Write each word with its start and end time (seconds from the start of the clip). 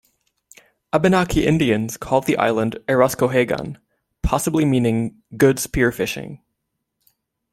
Abenaki 0.91 1.45
Indians 1.45 1.95
called 1.95 2.25
the 2.25 2.35
island 2.37 2.79
Erascohegan, 2.87 3.77
possibly 4.23 4.65
meaning 4.65 5.21
good 5.37 5.59
spear-fishing. 5.59 6.41